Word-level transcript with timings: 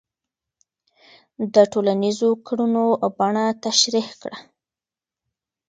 د 1.53 1.55
ټولنیزو 1.71 2.29
کړنو 2.47 2.85
بڼه 3.17 3.45
تشریح 3.63 4.09
کړه. 4.21 4.37